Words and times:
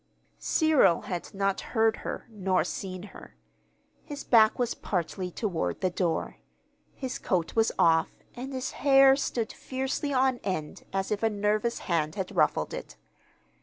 Cyril 0.39 1.01
had 1.01 1.31
not 1.31 1.61
heard 1.61 1.97
her, 1.97 2.25
nor 2.31 2.63
seen 2.63 3.03
her. 3.13 3.35
His 4.03 4.23
back 4.23 4.57
was 4.57 4.73
partly 4.73 5.29
toward 5.29 5.81
the 5.81 5.91
door. 5.91 6.37
His 6.95 7.19
coat 7.19 7.55
was 7.55 7.71
off, 7.77 8.09
and 8.35 8.51
his 8.51 8.71
hair 8.71 9.15
stood 9.15 9.53
fiercely 9.53 10.11
on 10.11 10.39
end 10.43 10.85
as 10.91 11.11
if 11.11 11.21
a 11.21 11.29
nervous 11.29 11.77
hand 11.85 12.15
had 12.15 12.35
ruffled 12.35 12.73
it. 12.73 12.95